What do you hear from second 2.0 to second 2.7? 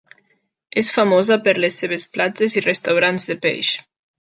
platges i